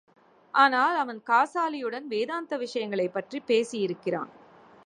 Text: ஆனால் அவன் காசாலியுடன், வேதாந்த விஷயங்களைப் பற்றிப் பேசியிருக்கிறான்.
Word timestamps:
ஆனால் 0.53 0.97
அவன் 0.97 1.21
காசாலியுடன், 1.27 2.07
வேதாந்த 2.07 2.57
விஷயங்களைப் 2.57 3.13
பற்றிப் 3.13 3.47
பேசியிருக்கிறான். 3.47 4.31